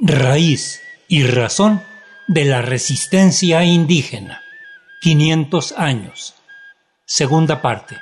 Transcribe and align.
Raíz 0.00 0.80
y 1.08 1.24
razón 1.24 1.82
de 2.28 2.44
la 2.44 2.62
resistencia 2.62 3.64
indígena. 3.64 4.42
500 5.00 5.72
años. 5.72 6.34
Segunda 7.04 7.60
parte. 7.60 7.96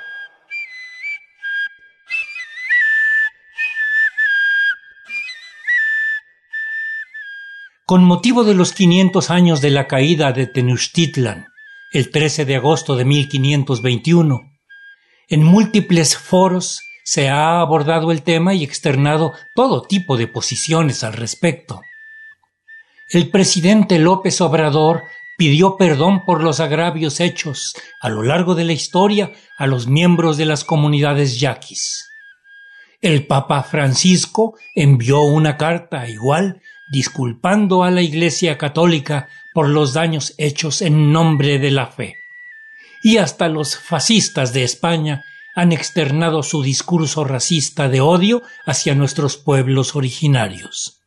Con 7.87 8.03
motivo 8.03 8.43
de 8.43 8.53
los 8.53 8.73
500 8.73 9.31
años 9.31 9.61
de 9.61 9.71
la 9.71 9.87
caída 9.87 10.31
de 10.33 10.45
Tenochtitlan, 10.45 11.47
el 11.91 12.11
13 12.11 12.45
de 12.45 12.57
agosto 12.57 12.95
de 12.95 13.05
1521, 13.05 14.41
en 15.29 15.43
múltiples 15.43 16.15
foros 16.15 16.86
se 17.07 17.29
ha 17.29 17.61
abordado 17.61 18.11
el 18.11 18.21
tema 18.21 18.53
y 18.53 18.65
externado 18.65 19.31
todo 19.55 19.81
tipo 19.81 20.17
de 20.17 20.27
posiciones 20.27 21.05
al 21.05 21.13
respecto. 21.13 21.79
El 23.07 23.29
presidente 23.29 23.97
López 23.97 24.41
Obrador 24.41 25.03
pidió 25.37 25.77
perdón 25.77 26.25
por 26.25 26.43
los 26.43 26.59
agravios 26.59 27.21
hechos 27.21 27.77
a 28.01 28.09
lo 28.09 28.23
largo 28.23 28.55
de 28.55 28.65
la 28.65 28.73
historia 28.73 29.31
a 29.57 29.67
los 29.67 29.87
miembros 29.87 30.35
de 30.35 30.47
las 30.47 30.65
comunidades 30.65 31.39
yaquis. 31.39 32.09
El 32.99 33.25
Papa 33.25 33.63
Francisco 33.63 34.57
envió 34.75 35.21
una 35.21 35.55
carta 35.55 36.09
igual 36.09 36.61
disculpando 36.91 37.85
a 37.85 37.89
la 37.89 38.01
Iglesia 38.01 38.57
Católica 38.57 39.29
por 39.53 39.69
los 39.69 39.93
daños 39.93 40.33
hechos 40.37 40.81
en 40.81 41.13
nombre 41.13 41.57
de 41.57 41.71
la 41.71 41.87
fe. 41.87 42.17
Y 43.01 43.15
hasta 43.15 43.47
los 43.47 43.77
fascistas 43.77 44.51
de 44.51 44.65
España 44.65 45.23
han 45.57 45.71
externado 45.71 46.43
su 46.43 46.61
discurso 46.61 47.23
racista 47.23 47.89
de 47.89 47.99
odio 47.99 48.43
hacia 48.67 48.93
nuestros 48.93 49.37
pueblos 49.37 49.95
originarios. 49.95 51.01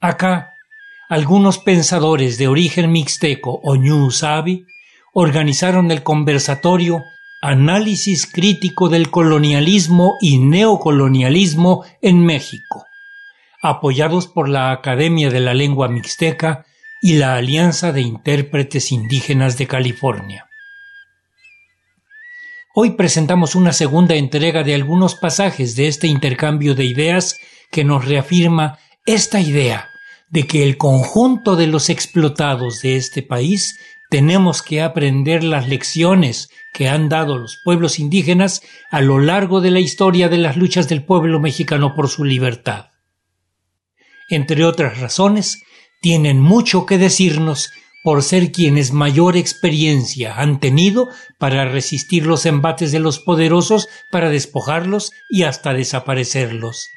Acá, 0.00 0.54
algunos 1.08 1.58
pensadores 1.58 2.36
de 2.36 2.48
origen 2.48 2.90
mixteco 2.90 3.60
o 3.62 4.10
Sabi 4.10 4.66
organizaron 5.14 5.92
el 5.92 6.02
conversatorio 6.02 7.04
Análisis 7.40 8.26
crítico 8.26 8.88
del 8.88 9.08
colonialismo 9.08 10.16
y 10.20 10.38
neocolonialismo 10.38 11.84
en 12.02 12.24
México, 12.26 12.86
apoyados 13.62 14.26
por 14.26 14.48
la 14.48 14.72
Academia 14.72 15.30
de 15.30 15.38
la 15.38 15.54
Lengua 15.54 15.86
Mixteca 15.86 16.66
y 17.00 17.18
la 17.18 17.36
Alianza 17.36 17.92
de 17.92 18.00
Intérpretes 18.00 18.90
Indígenas 18.90 19.56
de 19.58 19.68
California. 19.68 20.49
Hoy 22.72 22.90
presentamos 22.92 23.56
una 23.56 23.72
segunda 23.72 24.14
entrega 24.14 24.62
de 24.62 24.76
algunos 24.76 25.16
pasajes 25.16 25.74
de 25.74 25.88
este 25.88 26.06
intercambio 26.06 26.76
de 26.76 26.84
ideas 26.84 27.36
que 27.72 27.82
nos 27.82 28.04
reafirma 28.04 28.78
esta 29.06 29.40
idea 29.40 29.88
de 30.28 30.46
que 30.46 30.62
el 30.62 30.76
conjunto 30.76 31.56
de 31.56 31.66
los 31.66 31.90
explotados 31.90 32.80
de 32.80 32.94
este 32.94 33.24
país 33.24 33.76
tenemos 34.08 34.62
que 34.62 34.82
aprender 34.82 35.42
las 35.42 35.68
lecciones 35.68 36.48
que 36.72 36.88
han 36.88 37.08
dado 37.08 37.38
los 37.38 37.58
pueblos 37.64 37.98
indígenas 37.98 38.62
a 38.92 39.00
lo 39.00 39.18
largo 39.18 39.60
de 39.60 39.72
la 39.72 39.80
historia 39.80 40.28
de 40.28 40.38
las 40.38 40.56
luchas 40.56 40.88
del 40.88 41.04
pueblo 41.04 41.40
mexicano 41.40 41.96
por 41.96 42.08
su 42.08 42.22
libertad. 42.22 42.86
Entre 44.28 44.64
otras 44.64 45.00
razones, 45.00 45.60
tienen 46.00 46.40
mucho 46.40 46.86
que 46.86 46.98
decirnos 46.98 47.72
por 48.02 48.22
ser 48.22 48.50
quienes 48.52 48.92
mayor 48.92 49.36
experiencia 49.36 50.36
han 50.36 50.58
tenido 50.58 51.08
para 51.38 51.66
resistir 51.66 52.26
los 52.26 52.46
embates 52.46 52.92
de 52.92 52.98
los 52.98 53.18
poderosos, 53.18 53.88
para 54.10 54.30
despojarlos 54.30 55.12
y 55.28 55.42
hasta 55.42 55.74
desaparecerlos. 55.74 56.88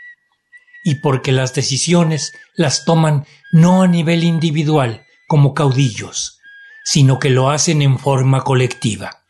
Y 0.84 0.96
porque 0.96 1.32
las 1.32 1.54
decisiones 1.54 2.34
las 2.56 2.86
toman 2.86 3.26
no 3.52 3.84
a 3.84 3.88
nivel 3.88 4.24
individual, 4.24 5.06
como 5.28 5.54
caudillos, 5.54 6.40
sino 6.84 7.20
que 7.20 7.30
lo 7.30 7.50
hacen 7.50 7.82
en 7.82 7.98
forma 7.98 8.42
colectiva. 8.42 9.24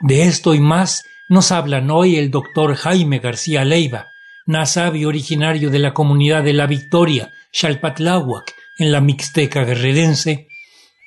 De 0.00 0.22
esto 0.22 0.54
y 0.54 0.60
más 0.60 1.02
nos 1.28 1.52
hablan 1.52 1.90
hoy 1.90 2.16
el 2.16 2.30
doctor 2.30 2.74
Jaime 2.74 3.18
García 3.18 3.64
Leiva, 3.64 4.06
nasabi 4.46 5.04
originario 5.04 5.70
de 5.70 5.78
la 5.78 5.92
comunidad 5.92 6.42
de 6.42 6.52
La 6.52 6.66
Victoria, 6.66 7.32
Xalpatláhuac, 7.52 8.54
en 8.78 8.92
la 8.92 9.00
Mixteca 9.00 9.64
guerrerense, 9.64 10.46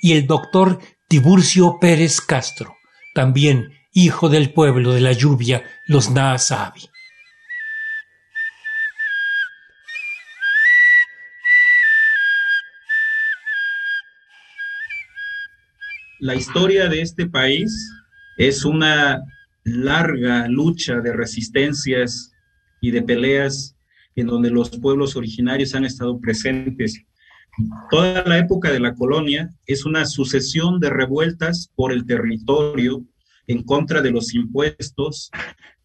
y 0.01 0.13
el 0.13 0.27
doctor 0.27 0.79
Tiburcio 1.07 1.77
Pérez 1.79 2.19
Castro, 2.21 2.75
también 3.13 3.71
hijo 3.93 4.29
del 4.29 4.51
pueblo 4.51 4.93
de 4.93 5.01
la 5.01 5.11
lluvia, 5.11 5.63
los 5.85 6.09
Naasabi. 6.09 6.81
La 16.19 16.35
historia 16.35 16.87
de 16.87 17.01
este 17.01 17.27
país 17.27 17.71
es 18.37 18.63
una 18.63 19.23
larga 19.63 20.47
lucha 20.47 20.99
de 20.99 21.13
resistencias 21.13 22.31
y 22.79 22.91
de 22.91 23.01
peleas 23.01 23.75
en 24.15 24.27
donde 24.27 24.49
los 24.49 24.69
pueblos 24.69 25.15
originarios 25.15 25.73
han 25.73 25.85
estado 25.85 26.19
presentes 26.19 27.03
Toda 27.89 28.23
la 28.23 28.37
época 28.37 28.71
de 28.71 28.79
la 28.79 28.93
colonia 28.93 29.49
es 29.65 29.85
una 29.85 30.05
sucesión 30.05 30.79
de 30.79 30.89
revueltas 30.89 31.69
por 31.75 31.91
el 31.91 32.05
territorio 32.05 33.05
en 33.47 33.63
contra 33.63 34.01
de 34.01 34.11
los 34.11 34.33
impuestos, 34.33 35.29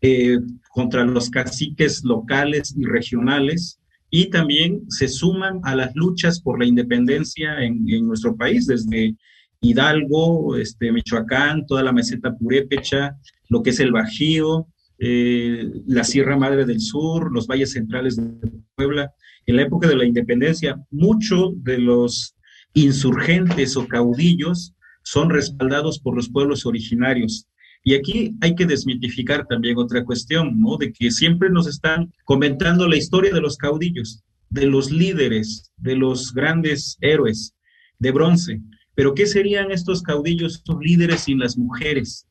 eh, 0.00 0.38
contra 0.71 1.04
los 1.04 1.31
caciques 1.31 2.04
locales 2.04 2.75
y 2.77 2.84
regionales, 2.84 3.81
y 4.10 4.31
también 4.31 4.82
se 4.88 5.09
suman 5.09 5.60
a 5.65 5.75
las 5.75 5.94
luchas 5.97 6.41
por 6.41 6.60
la 6.60 6.66
independencia 6.66 7.60
en, 7.62 7.84
nuestro 8.06 8.37
país, 8.37 8.66
desde 8.66 9.16
Hidalgo, 9.60 10.56
este, 10.56 10.93
Michoacán, 10.93 11.66
toda 11.66 11.83
la 11.83 11.93
meseta 11.93 12.34
purépecha, 12.34 13.16
lo 13.48 13.62
que 13.62 13.71
es 13.71 13.81
el 13.81 13.91
Bajío, 13.91 14.69
eh, 14.98 15.69
la 15.87 16.04
Sierra 16.04 16.37
Madre 16.37 16.65
del 16.65 16.81
Sur, 16.81 17.33
los 17.33 17.47
valles 17.47 17.72
centrales 17.72 18.16
de 18.16 18.50
Puebla 18.77 19.12
en 19.47 19.57
la 19.57 19.62
época 19.62 19.89
de 19.89 19.97
la 19.97 20.05
independencia, 20.05 20.77
muchos 20.91 21.53
de 21.62 21.79
los 21.79 22.37
insurgentes 22.75 23.77
o 23.77 23.87
caudillos 23.87 24.75
son 25.03 25.31
respaldados 25.31 26.01
por 26.01 26.17
los 26.17 26.29
pueblos 26.29 26.67
originarios. 26.67 27.47
Y 27.84 27.95
aquí 27.95 28.34
hay 28.41 28.57
que 28.57 28.67
desmitificar 28.67 29.47
también 29.47 29.79
otra 29.79 30.05
cuestión, 30.05 30.61
¿no? 30.61 30.77
De 30.77 30.93
que 30.93 31.11
siempre 31.12 31.49
nos 31.49 31.69
están 31.69 32.12
comentando 32.25 32.89
la 32.89 32.97
historia 32.97 33.33
de 33.33 33.41
los 33.41 33.57
caudillos, 33.57 34.25
de 34.51 34.67
los 34.67 34.91
líderes, 34.91 35.71
de 35.77 35.95
los 35.95 36.34
grandes 36.34 36.99
héroes 37.01 37.55
de 37.99 38.11
bronce. 38.11 38.61
Pero 38.95 39.15
¿qué 39.15 39.27
serían 39.27 39.71
estos 39.71 40.03
caudillos, 40.03 40.57
estos 40.57 40.78
líderes 40.81 41.21
sin 41.21 41.39
las 41.39 41.57
mujeres, 41.57 42.27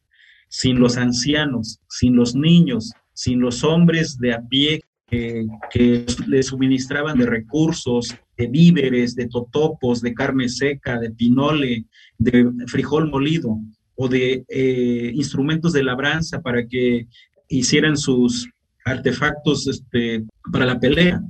sin 0.50 0.80
los 0.80 0.97
ancianos, 0.97 1.80
sin 1.90 2.16
los 2.16 2.36
niños, 2.36 2.92
sin 3.14 3.40
los 3.40 3.64
hombres 3.64 4.18
de 4.18 4.34
a 4.34 4.42
pie 4.42 4.82
que 5.08 6.06
le 6.28 6.44
suministraban 6.44 7.18
de 7.18 7.26
recursos, 7.26 8.16
de 8.38 8.48
víveres, 8.48 9.16
de 9.16 9.28
totopos, 9.28 10.02
de 10.02 10.14
carne 10.14 10.50
seca, 10.50 11.00
de 11.00 11.12
pinole, 11.12 11.86
de 12.18 12.52
frijol 12.68 13.10
molido 13.10 13.58
o 13.96 14.08
de 14.08 14.44
eh, 14.50 15.12
instrumentos 15.14 15.74
de 15.74 15.84
labranza 15.84 16.42
para 16.42 16.68
que 16.68 17.08
hicieran 17.48 17.98
sus 17.98 18.50
artefactos 18.84 19.68
este, 19.68 20.26
para 20.52 20.66
la 20.66 20.80
pelea. 20.80 21.22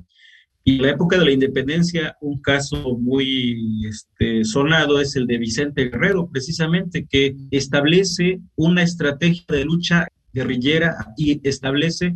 Y 0.64 0.78
en 0.78 0.82
la 0.82 0.90
época 0.92 1.20
de 1.20 1.26
la 1.26 1.32
independencia, 1.32 2.18
un 2.22 2.42
caso 2.42 2.98
muy 2.98 3.86
este, 3.88 4.44
sonado 4.44 5.00
es 5.00 5.16
el 5.16 5.28
de 5.28 5.38
Vicente 5.38 5.90
Guerrero, 5.90 6.28
precisamente, 6.28 7.06
que 7.08 7.36
establece 7.52 8.40
una 8.56 8.82
estrategia 8.82 9.46
de 9.48 9.64
lucha 9.64 10.08
guerrillera 10.36 10.96
y 11.18 11.42
establece 11.48 12.16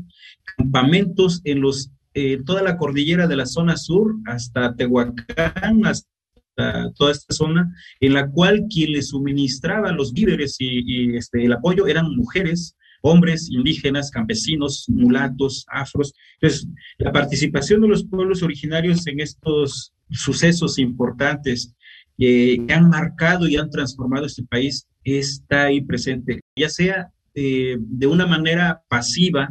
campamentos 0.57 1.41
en 1.45 1.61
los, 1.61 1.91
eh, 2.13 2.39
toda 2.45 2.61
la 2.61 2.77
cordillera 2.77 3.27
de 3.27 3.37
la 3.37 3.45
zona 3.45 3.77
sur 3.77 4.15
hasta 4.25 4.75
Tehuacán, 4.75 5.85
hasta 5.85 6.91
toda 6.95 7.11
esta 7.13 7.33
zona, 7.33 7.73
en 8.01 8.13
la 8.13 8.29
cual 8.29 8.65
quien 8.69 8.91
le 8.91 9.01
suministraba 9.01 9.93
los 9.93 10.11
víveres 10.11 10.57
y, 10.59 11.15
este, 11.15 11.45
el 11.45 11.53
apoyo 11.53 11.87
eran 11.87 12.13
mujeres, 12.15 12.75
hombres, 13.01 13.49
indígenas, 13.49 14.11
campesinos, 14.11 14.85
mulatos, 14.89 15.65
afros. 15.69 16.13
Entonces, 16.41 16.67
la 16.97 17.13
participación 17.13 17.81
de 17.81 17.87
los 17.87 18.03
pueblos 18.03 18.43
originarios 18.43 19.07
en 19.07 19.21
estos 19.21 19.93
sucesos 20.11 20.77
importantes 20.79 21.73
eh, 22.17 22.57
que 22.67 22.73
han 22.73 22.89
marcado 22.89 23.47
y 23.47 23.55
han 23.55 23.69
transformado 23.69 24.25
este 24.25 24.43
país 24.43 24.85
está 25.05 25.65
ahí 25.65 25.79
presente, 25.79 26.41
ya 26.57 26.69
sea 26.69 27.09
eh, 27.41 27.77
de 27.79 28.05
una 28.05 28.27
manera 28.27 28.83
pasiva, 28.89 29.49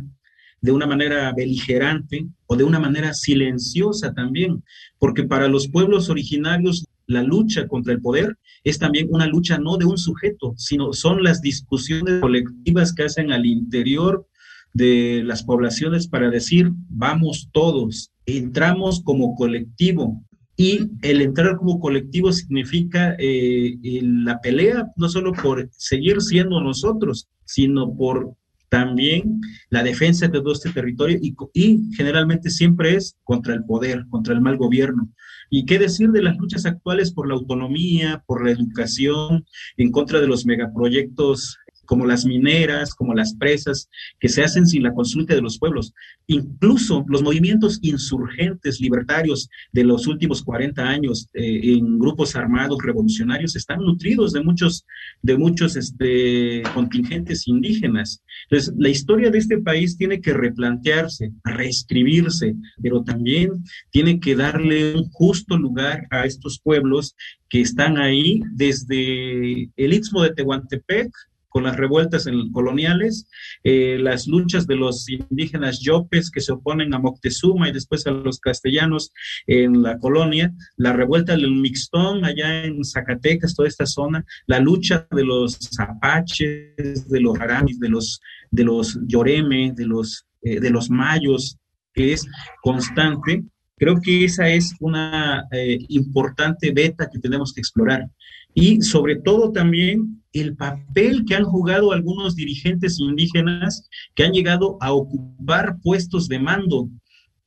de 0.60 0.72
una 0.72 0.86
manera 0.86 1.32
beligerante 1.34 2.26
o 2.46 2.54
de 2.54 2.64
una 2.64 2.78
manera 2.78 3.14
silenciosa 3.14 4.12
también, 4.12 4.62
porque 4.98 5.22
para 5.22 5.48
los 5.48 5.68
pueblos 5.68 6.10
originarios 6.10 6.84
la 7.06 7.22
lucha 7.22 7.66
contra 7.66 7.94
el 7.94 8.02
poder 8.02 8.36
es 8.62 8.78
también 8.78 9.06
una 9.10 9.26
lucha 9.26 9.56
no 9.56 9.78
de 9.78 9.86
un 9.86 9.96
sujeto, 9.96 10.52
sino 10.58 10.92
son 10.92 11.22
las 11.22 11.40
discusiones 11.40 12.20
colectivas 12.20 12.92
que 12.92 13.04
hacen 13.04 13.32
al 13.32 13.46
interior 13.46 14.26
de 14.74 15.22
las 15.24 15.42
poblaciones 15.42 16.08
para 16.08 16.28
decir, 16.28 16.70
vamos 16.90 17.48
todos, 17.52 18.10
entramos 18.26 19.00
como 19.02 19.34
colectivo 19.34 20.22
y 20.58 20.90
el 21.00 21.22
entrar 21.22 21.56
como 21.56 21.80
colectivo 21.80 22.32
significa 22.32 23.16
eh, 23.18 23.78
la 24.02 24.40
pelea 24.42 24.92
no 24.96 25.08
solo 25.08 25.32
por 25.32 25.70
seguir 25.72 26.20
siendo 26.20 26.60
nosotros, 26.60 27.28
sino 27.48 27.96
por 27.96 28.34
también 28.68 29.40
la 29.70 29.82
defensa 29.82 30.28
de 30.28 30.40
todo 30.40 30.52
este 30.52 30.70
territorio 30.70 31.18
y, 31.20 31.34
y, 31.54 31.90
generalmente 31.94 32.50
siempre 32.50 32.94
es 32.94 33.16
contra 33.24 33.54
el 33.54 33.64
poder, 33.64 34.04
contra 34.10 34.34
el 34.34 34.42
mal 34.42 34.58
gobierno. 34.58 35.08
¿Y 35.48 35.64
qué 35.64 35.78
decir 35.78 36.10
de 36.10 36.22
las 36.22 36.36
luchas 36.36 36.66
actuales 36.66 37.10
por 37.10 37.26
la 37.26 37.34
autonomía, 37.34 38.22
por 38.26 38.44
la 38.44 38.50
educación, 38.52 39.46
en 39.78 39.90
contra 39.90 40.20
de 40.20 40.26
los 40.26 40.44
megaproyectos 40.44 41.56
como 41.88 42.04
las 42.04 42.26
mineras, 42.26 42.94
como 42.94 43.14
las 43.14 43.34
presas, 43.34 43.88
que 44.20 44.28
se 44.28 44.44
hacen 44.44 44.66
sin 44.66 44.82
la 44.82 44.92
consulta 44.92 45.34
de 45.34 45.40
los 45.40 45.58
pueblos. 45.58 45.94
Incluso 46.26 47.02
los 47.08 47.22
movimientos 47.22 47.78
insurgentes 47.80 48.78
libertarios 48.78 49.48
de 49.72 49.84
los 49.84 50.06
últimos 50.06 50.42
40 50.42 50.86
años 50.86 51.28
eh, 51.32 51.60
en 51.62 51.98
grupos 51.98 52.36
armados 52.36 52.76
revolucionarios 52.84 53.56
están 53.56 53.80
nutridos 53.80 54.34
de 54.34 54.42
muchos, 54.42 54.84
de 55.22 55.38
muchos 55.38 55.76
este, 55.76 56.62
contingentes 56.74 57.48
indígenas. 57.48 58.22
Entonces, 58.50 58.74
la 58.76 58.90
historia 58.90 59.30
de 59.30 59.38
este 59.38 59.56
país 59.56 59.96
tiene 59.96 60.20
que 60.20 60.34
replantearse, 60.34 61.32
reescribirse, 61.42 62.54
pero 62.82 63.02
también 63.02 63.64
tiene 63.90 64.20
que 64.20 64.36
darle 64.36 64.94
un 64.94 65.08
justo 65.10 65.56
lugar 65.56 66.06
a 66.10 66.26
estos 66.26 66.60
pueblos 66.60 67.16
que 67.48 67.62
están 67.62 67.96
ahí 67.96 68.42
desde 68.52 69.70
el 69.74 69.92
Istmo 69.94 70.22
de 70.22 70.34
Tehuantepec 70.34 71.10
con 71.58 71.64
las 71.64 71.76
revueltas 71.76 72.28
coloniales, 72.52 73.28
eh, 73.64 73.98
las 74.00 74.28
luchas 74.28 74.68
de 74.68 74.76
los 74.76 75.08
indígenas 75.08 75.80
yopes 75.80 76.30
que 76.30 76.40
se 76.40 76.52
oponen 76.52 76.94
a 76.94 77.00
Moctezuma 77.00 77.68
y 77.68 77.72
después 77.72 78.06
a 78.06 78.12
los 78.12 78.38
castellanos 78.38 79.12
en 79.48 79.82
la 79.82 79.98
colonia, 79.98 80.54
la 80.76 80.92
revuelta 80.92 81.32
del 81.32 81.50
Mixtón 81.50 82.24
allá 82.24 82.64
en 82.64 82.84
Zacatecas, 82.84 83.56
toda 83.56 83.66
esta 83.66 83.86
zona, 83.86 84.24
la 84.46 84.60
lucha 84.60 85.08
de 85.10 85.24
los 85.24 85.58
apaches, 85.80 87.08
de 87.08 87.20
los 87.20 87.36
aramis, 87.40 87.80
de 87.80 87.88
los, 87.88 88.20
de 88.52 88.62
los 88.62 88.96
yoreme, 89.08 89.72
de 89.74 89.86
los, 89.86 90.26
eh, 90.42 90.60
de 90.60 90.70
los 90.70 90.90
mayos, 90.90 91.58
que 91.92 92.12
es 92.12 92.24
constante. 92.62 93.42
Creo 93.78 94.00
que 94.00 94.24
esa 94.24 94.48
es 94.48 94.74
una 94.80 95.46
eh, 95.52 95.78
importante 95.88 96.72
beta 96.72 97.08
que 97.10 97.18
tenemos 97.18 97.52
que 97.52 97.60
explorar 97.60 98.08
y 98.54 98.82
sobre 98.82 99.16
todo 99.16 99.52
también 99.52 100.22
el 100.32 100.56
papel 100.56 101.24
que 101.24 101.34
han 101.34 101.44
jugado 101.44 101.92
algunos 101.92 102.34
dirigentes 102.34 102.98
indígenas 102.98 103.88
que 104.14 104.24
han 104.24 104.32
llegado 104.32 104.76
a 104.80 104.92
ocupar 104.92 105.76
puestos 105.82 106.28
de 106.28 106.38
mando, 106.38 106.88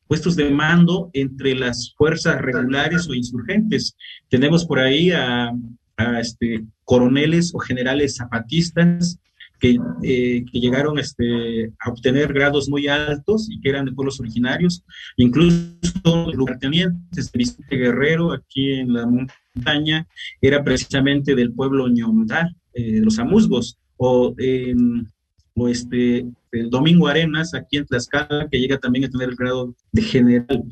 puestos 0.07 0.35
de 0.35 0.49
mando 0.49 1.09
entre 1.13 1.55
las 1.55 1.93
fuerzas 1.97 2.41
regulares 2.41 3.07
o 3.07 3.13
insurgentes. 3.13 3.95
Tenemos 4.29 4.65
por 4.65 4.79
ahí 4.79 5.11
a, 5.11 5.51
este, 6.19 6.65
coroneles 6.83 7.53
o 7.53 7.59
generales 7.59 8.15
zapatistas 8.15 9.19
que, 9.61 9.77
eh, 10.01 10.43
que, 10.51 10.59
llegaron 10.59 10.97
este, 10.97 11.71
a 11.79 11.91
obtener 11.91 12.33
grados 12.33 12.67
muy 12.67 12.87
altos 12.87 13.47
y 13.49 13.61
que 13.61 13.69
eran 13.69 13.85
de 13.85 13.91
pueblos 13.91 14.19
originarios, 14.19 14.83
incluso 15.17 16.33
lugartenientes, 16.33 17.31
Vicente 17.31 17.77
Guerrero, 17.77 18.33
aquí 18.33 18.73
en 18.73 18.93
la 18.93 19.05
montaña 19.05 20.07
era 20.41 20.63
precisamente 20.63 21.35
del 21.35 21.53
pueblo 21.53 21.87
ñomdá, 21.87 22.49
eh, 22.73 22.93
de 22.93 23.01
los 23.01 23.19
amuzgos, 23.19 23.77
o, 23.97 24.35
o 25.53 25.67
este, 25.67 26.25
el 26.51 26.69
Domingo 26.71 27.07
Arenas, 27.07 27.53
aquí 27.53 27.77
en 27.77 27.85
Tlaxcala, 27.85 28.47
que 28.49 28.59
llega 28.59 28.79
también 28.79 29.05
a 29.05 29.09
tener 29.09 29.29
el 29.29 29.35
grado 29.35 29.75
de 29.91 30.01
general. 30.01 30.63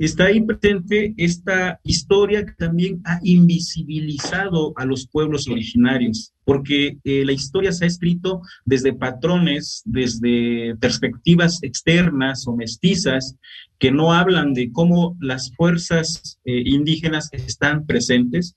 Está 0.00 0.24
ahí 0.24 0.40
presente 0.40 1.12
esta 1.18 1.78
historia 1.84 2.46
que 2.46 2.52
también 2.52 3.02
ha 3.04 3.20
invisibilizado 3.22 4.72
a 4.76 4.86
los 4.86 5.06
pueblos 5.06 5.46
originarios, 5.46 6.32
porque 6.44 6.96
eh, 7.04 7.22
la 7.26 7.32
historia 7.32 7.70
se 7.70 7.84
ha 7.84 7.88
escrito 7.88 8.40
desde 8.64 8.94
patrones, 8.94 9.82
desde 9.84 10.74
perspectivas 10.76 11.62
externas 11.62 12.48
o 12.48 12.56
mestizas, 12.56 13.36
que 13.78 13.92
no 13.92 14.14
hablan 14.14 14.54
de 14.54 14.72
cómo 14.72 15.18
las 15.20 15.54
fuerzas 15.54 16.40
eh, 16.46 16.62
indígenas 16.64 17.28
están 17.32 17.84
presentes, 17.84 18.56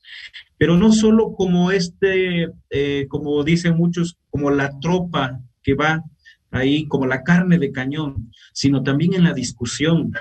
pero 0.58 0.78
no 0.78 0.94
solo 0.94 1.34
como 1.34 1.72
este, 1.72 2.48
eh, 2.70 3.06
como 3.10 3.44
dicen 3.44 3.76
muchos, 3.76 4.18
como 4.30 4.50
la 4.50 4.80
tropa 4.80 5.42
que 5.62 5.74
va 5.74 6.06
ahí, 6.52 6.88
como 6.88 7.06
la 7.06 7.24
carne 7.24 7.60
de 7.60 7.74
cañón, 7.74 8.32
sino 8.54 8.82
también 8.82 9.14
en 9.14 9.26
la 9.26 9.34
discusión, 9.34 10.14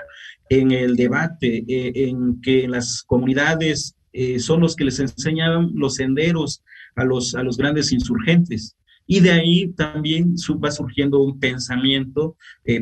en 0.61 0.71
el 0.71 0.97
debate, 0.97 1.65
eh, 1.69 1.93
en 1.95 2.41
que 2.41 2.69
las 2.69 3.03
comunidades 3.03 3.95
son 4.39 4.61
los 4.61 4.77
que 4.77 4.85
les 4.85 5.01
enseñan 5.01 5.71
los 5.75 5.95
senderos 5.95 6.63
a 6.97 7.03
los, 7.03 7.35
a 7.35 7.43
los 7.43 7.57
grandes 7.57 7.93
insurgentes. 7.93 8.77
Y 9.07 9.21
de 9.21 9.31
ahí 9.31 9.69
también 9.69 10.35
va 10.63 10.71
surgiendo 10.71 11.23
un 11.23 11.41
pensamiento 11.41 12.37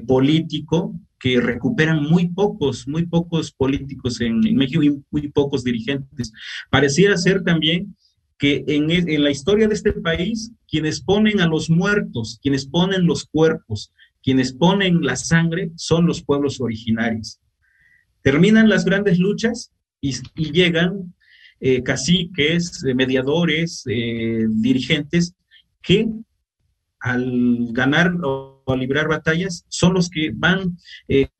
político 0.09 0.93
que 1.21 1.39
recuperan 1.39 2.03
muy 2.03 2.29
pocos, 2.29 2.89
muy 2.89 3.07
pocos 3.07 3.53
políticos 3.53 4.21
en, 4.23 4.41
México 4.57 4.83
y 4.83 5.01
muy 5.11 5.29
pocos 5.29 5.63
dirigentes. 5.63 6.33
Pareciera 6.71 7.17
ser 7.19 7.45
también 7.45 7.95
que 8.39 8.65
en, 8.67 8.91
en, 8.91 9.23
la 9.23 9.31
historia 9.31 9.69
de 9.69 9.75
este 9.75 9.93
país, 9.93 10.51
quienes 10.67 11.03
ponen 11.03 11.41
a 11.41 11.47
los 11.47 11.69
muertos, 11.69 12.39
quienes 12.43 12.67
ponen 12.67 13.07
los 13.07 13.27
cuerpos, 13.27 13.93
quienes 14.23 14.55
ponen 14.55 15.03
la 15.03 15.15
sangre, 15.15 15.71
son 15.77 16.07
los 16.07 16.23
pueblos 16.23 16.59
originarios. 16.59 17.39
Terminan 18.23 18.69
las 18.69 18.85
grandes 18.85 19.19
luchas 19.19 19.73
y, 20.01 20.15
llegan 20.53 21.15
eh, 21.61 21.83
caciques, 21.83 22.85
eh, 22.85 22.95
mediadores, 22.95 23.85
eh, 23.87 24.47
dirigentes, 24.49 25.35
que 25.83 26.09
al 27.01 27.69
ganar 27.73 28.13
a 28.67 28.77
librar 28.77 29.09
batallas 29.09 29.65
son 29.69 29.95
los 29.95 30.11
que 30.11 30.33
van, 30.35 30.77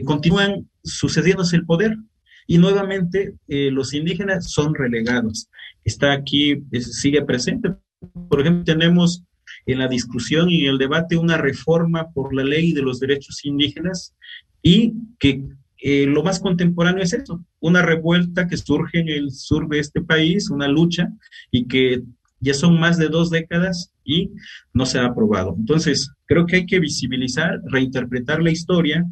continúan 0.05 0.71
sucediéndose 0.83 1.57
el 1.57 1.67
poder 1.67 1.99
y 2.47 2.57
nuevamente 2.57 3.35
los 3.47 3.93
indígenas 3.93 4.51
son 4.51 4.75
relegados. 4.75 5.51
Está 5.85 6.13
aquí, 6.13 6.63
sigue 6.81 7.23
presente. 7.27 7.75
Por 8.31 8.41
ejemplo, 8.41 8.65
tenemos 8.65 9.23
en 9.67 9.81
la 9.81 9.87
discusión 9.87 10.49
y 10.49 10.65
en 10.65 10.71
el 10.71 10.79
debate 10.79 11.19
una 11.19 11.37
reforma 11.37 12.11
por 12.13 12.35
la 12.35 12.43
ley 12.43 12.73
de 12.73 12.81
los 12.81 12.99
derechos 12.99 13.45
indígenas 13.45 14.15
y 14.63 14.95
que 15.19 15.45
eh, 15.83 16.07
lo 16.07 16.23
más 16.23 16.41
contemporáneo 16.41 17.03
es 17.03 17.13
eso, 17.13 17.45
una 17.61 17.83
revuelta 17.83 18.47
que 18.47 18.57
surge 18.57 19.01
en 19.01 19.09
el 19.09 19.31
sur 19.31 19.69
de 19.69 19.79
este 19.79 20.03
país, 20.03 20.51
una 20.51 20.69
lucha 20.69 21.09
y 21.51 21.67
que 21.67 22.03
ya 22.41 22.55
son 22.55 22.79
más 22.79 22.99
de 22.99 23.09
dos 23.09 23.31
décadas 23.31 23.93
y 24.05 24.31
no 24.73 24.87
se 24.87 24.99
ha 24.99 25.07
aprobado. 25.07 25.55
Entonces, 25.59 26.11
creo 26.27 26.47
que 26.47 26.57
hay 26.57 26.67
que 26.67 26.81
visibilizar, 26.81 27.61
reinterpretar 27.67 28.43
la 28.43 28.51
historia, 28.51 29.05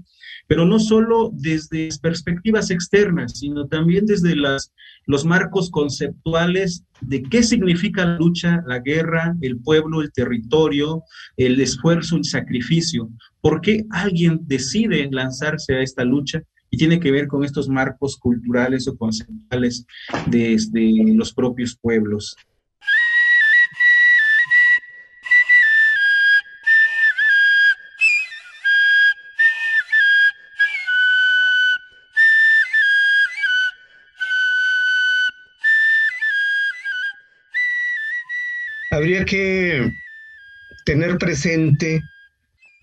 pero 0.47 0.65
no 0.65 0.79
solo 0.79 1.31
desde 1.35 1.91
perspectivas 2.01 2.71
externas, 2.71 3.39
sino 3.39 3.67
también 3.67 4.07
desde 4.07 4.35
las, 4.35 4.73
los 5.07 5.27
marcos 5.27 5.71
conceptuales 5.71 6.85
de 7.03 7.23
qué 7.23 7.43
significa 7.43 8.07
la 8.07 8.17
lucha, 8.17 8.63
la 8.67 8.79
guerra, 8.79 9.37
el 9.43 9.59
pueblo, 9.59 10.01
el 10.01 10.11
territorio, 10.11 11.03
el 11.37 11.61
esfuerzo, 11.61 12.17
el 12.17 12.25
sacrificio. 12.25 13.11
¿Por 13.43 13.61
qué 13.61 13.85
alguien 13.91 14.41
decide 14.47 15.09
lanzarse 15.13 15.75
a 15.75 15.83
esta 15.83 16.05
lucha? 16.05 16.43
Y 16.71 16.77
tiene 16.77 17.01
que 17.01 17.11
ver 17.11 17.27
con 17.27 17.45
estos 17.45 17.69
marcos 17.69 18.17
culturales 18.17 18.87
o 18.89 18.97
conceptuales 18.97 19.87
desde 20.27 21.15
los 21.15 21.33
propios 21.33 21.77
pueblos. 21.81 22.37
habría 38.99 39.25
que 39.25 39.91
tener 40.85 41.19
presente 41.19 42.03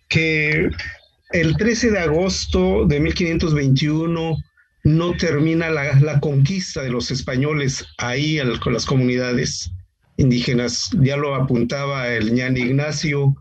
que 0.08 0.70
el 1.32 1.58
13 1.58 1.92
de 1.92 2.00
agosto 2.00 2.86
de 2.86 3.00
1521 3.00 4.38
no 4.84 5.18
termina 5.18 5.70
la, 5.70 6.20
conquista 6.20 6.84
de 6.84 6.92
los 6.92 7.10
españoles 7.10 7.86
ahí 7.98 8.40
con 8.64 8.74
las 8.74 8.86
comunidades 8.86 9.72
indígenas. 10.18 10.92
Ya 11.02 11.18
lo 11.18 11.34
apuntaba 11.34 12.14
el 12.14 12.34
ñan 12.34 12.56
Ignacio, 12.56 13.36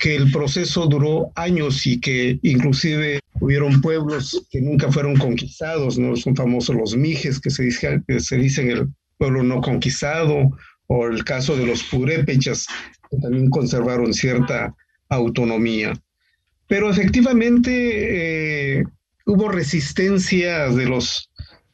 que 0.00 0.16
el 0.16 0.30
proceso 0.30 0.86
duró 0.86 1.30
años 1.34 1.86
y 1.86 2.00
que 2.00 2.38
inclusive 2.42 3.20
hubieron 3.40 3.80
pueblos 3.80 4.46
que 4.50 4.60
nunca 4.60 4.90
fueron 4.90 5.16
conquistados, 5.16 5.98
¿no? 5.98 6.16
Son 6.16 6.34
famosos 6.34 6.74
los 6.74 6.96
mijes, 6.96 7.38
que 7.38 7.50
se, 7.50 7.64
dice, 7.64 8.02
que 8.06 8.20
se 8.20 8.36
dicen 8.36 8.70
el 8.70 8.88
pueblo 9.18 9.42
no 9.42 9.60
conquistado, 9.60 10.50
o 10.86 11.06
el 11.06 11.22
caso 11.24 11.56
de 11.56 11.66
los 11.66 11.82
purépechas, 11.84 12.66
que 13.10 13.18
también 13.18 13.50
conservaron 13.50 14.14
cierta 14.14 14.74
autonomía. 15.10 15.92
Pero 16.68 16.90
efectivamente, 16.90 18.78
eh, 18.80 18.84
hubo 19.26 19.48
resistencia 19.48 20.68
de 20.68 20.86
los, 20.86 21.30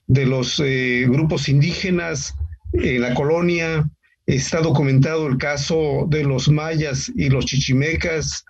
de 0.07 0.27
los 0.27 0.61
eh, 0.65 1.07
grupos 1.09 1.49
indígenas 1.49 2.35
en 2.73 3.01
la 3.01 3.15
colonia. 3.15 3.89
Está 4.27 4.61
documentado 4.61 5.27
el 5.27 5.37
caso 5.37 6.07
de 6.09 6.25
los 6.25 6.49
mayas 6.49 7.13
y 7.15 7.29
los 7.29 7.45
chichimecas, 7.45 8.45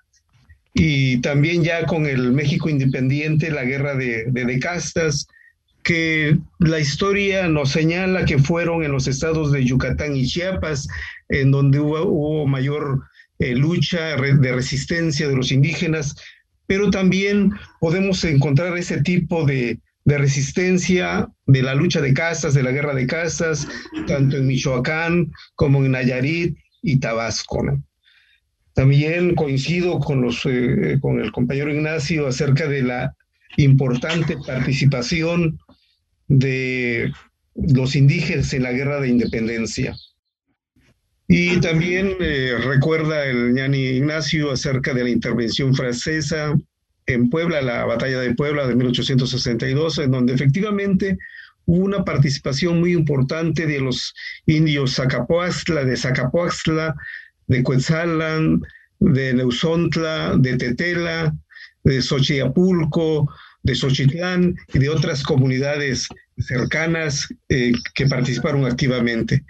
y 0.75 1.21
también 1.21 1.63
ya 1.63 1.87
con 1.87 2.07
el 2.07 2.33
México 2.33 2.69
independiente, 2.69 3.51
la 3.51 3.65
guerra 3.65 3.95
de, 3.95 4.25
de, 4.27 4.59
castas, 4.59 5.27
que 5.85 6.37
la 6.59 6.81
historia 6.81 7.47
nos 7.49 7.71
señala 7.71 8.25
que 8.25 8.39
fueron 8.39 8.83
en 8.83 8.91
los 8.91 9.07
estados 9.07 9.53
de 9.53 9.65
Yucatán 9.65 10.17
y 10.17 10.27
Chiapas, 10.27 10.89
en 11.29 11.53
donde 11.53 11.79
hubo, 11.79 12.47
mayor 12.47 13.03
eh, 13.39 13.55
lucha 13.55 14.17
de 14.17 14.53
resistencia 14.53 15.29
de 15.29 15.37
los 15.37 15.53
indígenas, 15.53 16.17
pero 16.67 16.91
también 16.91 17.53
podemos 17.81 18.23
encontrar 18.25 18.77
ese 18.79 19.03
tipo 19.03 19.45
de, 19.45 19.81
de 20.05 20.19
resistencia 20.19 21.29
de 21.47 21.63
la 21.63 21.75
lucha 21.75 22.01
de 22.01 22.15
castas, 22.15 22.55
de 22.55 22.63
la 22.63 22.73
guerra 22.73 22.95
de 22.95 23.07
castas, 23.07 23.67
tanto 24.07 24.37
en 24.37 24.47
Michoacán 24.47 25.33
como 25.55 25.85
en 25.85 25.93
Nayarit 25.93 26.57
y 26.83 26.99
Tabasco. 26.99 27.63
También 28.75 29.35
coincido 29.35 30.01
con, 30.01 30.21
los, 30.21 30.45
eh, 30.47 30.99
con 31.01 31.21
el 31.21 31.33
compañero 31.33 31.73
Ignacio 31.73 32.27
acerca 32.27 32.67
de 32.67 32.83
la 32.83 33.15
importante 33.57 34.37
participación 34.47 35.61
de 36.27 37.13
los 37.55 37.95
indígenas 37.95 38.53
en 38.53 38.65
la 38.65 38.73
guerra 38.73 39.01
de 39.01 39.09
independencia. 39.09 39.95
Y 41.27 41.59
también 41.61 42.17
eh, 42.21 42.57
recuerda 42.65 43.25
el 43.25 43.55
ñani 43.55 43.79
Ignacio 43.79 44.51
acerca 44.51 44.93
de 44.93 45.05
la 45.05 45.11
intervención 45.11 45.75
francesa 45.75 46.55
en 47.07 47.31
Puebla, 47.31 47.63
la 47.63 47.85
batalla 47.85 48.21
de 48.21 48.35
Puebla 48.35 48.67
de 48.67 48.75
1862, 48.75 49.99
en 49.99 50.11
donde 50.11 50.35
efectivamente 50.35 51.19
hubo 51.67 51.85
una 51.85 52.05
participación 52.05 52.81
muy 52.81 52.93
importante 52.93 53.67
de 53.67 53.81
los 53.81 54.15
indios 54.47 54.95
Zacapoaxtla, 54.95 55.85
de 55.85 55.97
Zacapoaxtla, 55.97 56.95
de 57.47 57.63
Cuetzalan, 57.63 58.61
de 59.01 59.35
Neusontla, 59.35 60.37
de 60.39 60.57
Tetela, 60.57 61.35
de 61.85 62.03
Xochiapulco, 62.03 63.31
de 63.63 63.75
Xochitlán 63.75 64.57
y 64.73 64.79
de 64.79 64.89
otras 64.91 65.23
comunidades 65.23 66.09
cercanas 66.39 67.29
eh, 67.49 67.73
que 67.95 68.07
participaron 68.07 68.67
activamente. 68.67 69.45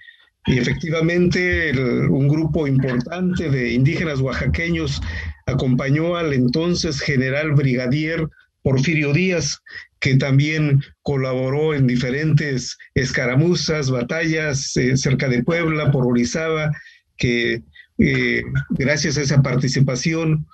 Y 0.46 0.58
efectivamente 0.58 1.72
un 2.08 2.28
grupo 2.28 2.66
importante 2.66 3.50
de 3.50 3.72
indígenas 3.72 4.20
oaxaqueños 4.20 5.00
acompañó 5.46 6.16
al 6.16 6.32
entonces 6.32 7.00
general 7.00 7.52
brigadier 7.52 8.28
Porfirio 8.62 9.12
Díaz, 9.12 9.62
que 10.00 10.16
también 10.16 10.82
colaboró 11.02 11.74
en 11.74 11.86
diferentes 11.86 12.76
escaramuzas, 12.94 13.90
batallas 13.90 14.76
eh, 14.76 14.96
cerca 14.96 15.28
de 15.28 15.42
Puebla, 15.42 15.90
por 15.90 16.06
Orizaba, 16.06 16.70
que 17.16 17.62
eh, 17.98 18.42
gracias 18.70 19.16
a 19.16 19.22
esa 19.22 19.42
participación 19.42 20.46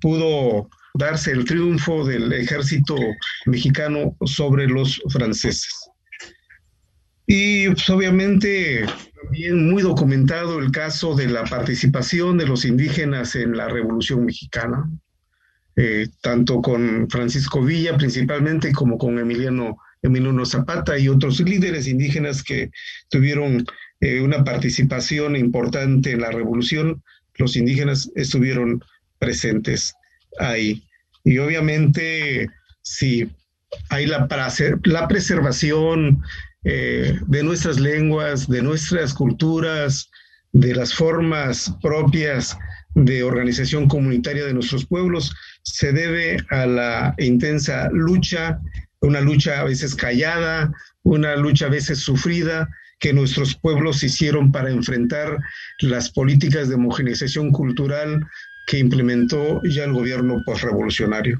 pudo 0.00 0.68
darse 0.94 1.32
el 1.32 1.44
triunfo 1.44 2.04
del 2.04 2.32
ejército 2.32 2.96
mexicano 3.46 4.16
sobre 4.24 4.68
los 4.68 5.02
franceses. 5.10 5.90
Y 7.36 7.66
pues, 7.66 7.90
obviamente 7.90 8.86
también 9.20 9.68
muy 9.68 9.82
documentado 9.82 10.60
el 10.60 10.70
caso 10.70 11.16
de 11.16 11.26
la 11.26 11.42
participación 11.42 12.38
de 12.38 12.46
los 12.46 12.64
indígenas 12.64 13.34
en 13.34 13.56
la 13.56 13.66
Revolución 13.66 14.24
Mexicana, 14.24 14.88
eh, 15.74 16.06
tanto 16.20 16.62
con 16.62 17.10
Francisco 17.10 17.60
Villa 17.60 17.96
principalmente 17.96 18.70
como 18.70 18.98
con 18.98 19.18
Emiliano, 19.18 19.78
Emiliano 20.00 20.46
Zapata 20.46 20.96
y 20.96 21.08
otros 21.08 21.40
líderes 21.40 21.88
indígenas 21.88 22.44
que 22.44 22.70
tuvieron 23.10 23.66
eh, 23.98 24.20
una 24.20 24.44
participación 24.44 25.34
importante 25.34 26.12
en 26.12 26.20
la 26.20 26.30
revolución, 26.30 27.02
los 27.34 27.56
indígenas 27.56 28.12
estuvieron 28.14 28.80
presentes 29.18 29.92
ahí. 30.38 30.84
Y 31.24 31.38
obviamente, 31.38 32.48
si 32.82 33.28
hay 33.88 34.06
la, 34.06 34.28
la 34.84 35.08
preservación 35.08 36.22
eh, 36.64 37.18
de 37.26 37.42
nuestras 37.42 37.78
lenguas, 37.78 38.48
de 38.48 38.62
nuestras 38.62 39.14
culturas, 39.14 40.10
de 40.52 40.74
las 40.74 40.94
formas 40.94 41.74
propias 41.82 42.56
de 42.94 43.22
organización 43.22 43.88
comunitaria 43.88 44.44
de 44.44 44.54
nuestros 44.54 44.86
pueblos, 44.86 45.34
se 45.62 45.92
debe 45.92 46.36
a 46.50 46.66
la 46.66 47.14
intensa 47.18 47.88
lucha, 47.90 48.60
una 49.00 49.20
lucha 49.20 49.60
a 49.60 49.64
veces 49.64 49.94
callada, 49.94 50.72
una 51.02 51.36
lucha 51.36 51.66
a 51.66 51.70
veces 51.70 51.98
sufrida, 51.98 52.68
que 53.00 53.12
nuestros 53.12 53.54
pueblos 53.56 54.02
hicieron 54.02 54.52
para 54.52 54.70
enfrentar 54.70 55.38
las 55.80 56.10
políticas 56.10 56.68
de 56.68 56.76
homogeneización 56.76 57.50
cultural 57.50 58.24
que 58.66 58.78
implementó 58.78 59.60
ya 59.64 59.84
el 59.84 59.92
gobierno 59.92 60.42
postrevolucionario. 60.46 61.38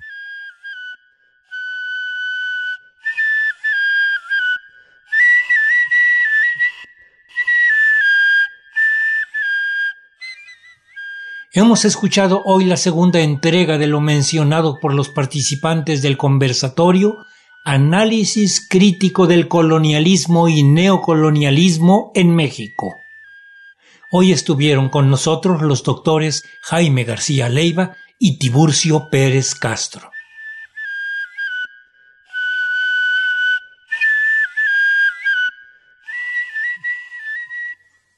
Hemos 11.56 11.84
escuchado 11.84 12.42
hoy 12.46 12.64
la 12.64 12.76
segunda 12.76 13.20
entrega 13.20 13.78
de 13.78 13.86
lo 13.86 14.00
mencionado 14.00 14.80
por 14.80 14.92
los 14.92 15.08
participantes 15.08 16.02
del 16.02 16.16
conversatorio 16.16 17.18
Análisis 17.64 18.66
crítico 18.68 19.28
del 19.28 19.46
colonialismo 19.46 20.48
y 20.48 20.64
neocolonialismo 20.64 22.10
en 22.16 22.34
México. 22.34 22.96
Hoy 24.10 24.32
estuvieron 24.32 24.88
con 24.88 25.08
nosotros 25.08 25.62
los 25.62 25.84
doctores 25.84 26.42
Jaime 26.60 27.04
García 27.04 27.48
Leiva 27.48 27.96
y 28.18 28.40
Tiburcio 28.40 29.08
Pérez 29.08 29.54
Castro. 29.54 30.10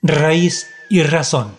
Raíz 0.00 0.70
y 0.88 1.02
Razón, 1.02 1.58